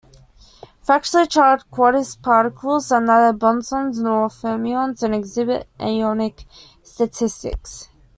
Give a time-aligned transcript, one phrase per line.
[0.81, 6.45] Fractionally charged quasiparticles are neither bosons nor fermions and exhibit anyonic
[6.81, 7.87] statistics.